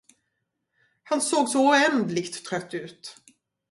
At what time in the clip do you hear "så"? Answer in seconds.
1.49-1.67